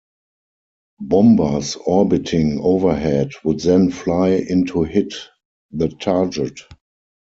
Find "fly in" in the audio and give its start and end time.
3.91-4.65